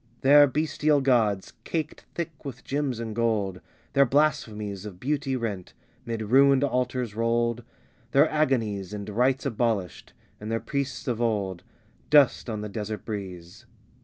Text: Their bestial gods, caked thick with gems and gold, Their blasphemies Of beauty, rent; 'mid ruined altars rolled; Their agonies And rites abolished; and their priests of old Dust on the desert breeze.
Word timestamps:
Their 0.21 0.47
bestial 0.47 0.99
gods, 0.99 1.53
caked 1.63 2.05
thick 2.15 2.43
with 2.43 2.63
gems 2.63 2.99
and 2.99 3.15
gold, 3.15 3.61
Their 3.93 4.07
blasphemies 4.07 4.83
Of 4.83 4.99
beauty, 4.99 5.35
rent; 5.35 5.75
'mid 6.07 6.23
ruined 6.23 6.63
altars 6.63 7.13
rolled; 7.13 7.63
Their 8.09 8.27
agonies 8.27 8.93
And 8.95 9.07
rites 9.07 9.45
abolished; 9.45 10.13
and 10.39 10.51
their 10.51 10.59
priests 10.59 11.07
of 11.07 11.21
old 11.21 11.61
Dust 12.09 12.49
on 12.49 12.61
the 12.61 12.67
desert 12.69 13.05
breeze. 13.05 13.67